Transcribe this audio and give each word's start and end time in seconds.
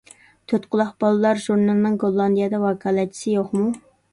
تۆتقۇلاق 0.53 0.89
بالىلار 1.03 1.43
ژۇرنىلىنىڭ 1.45 1.99
گوللاندىيەدىن 2.05 2.65
ۋاكالەتچىسى 2.67 3.37
يوقمۇ؟ 3.39 3.71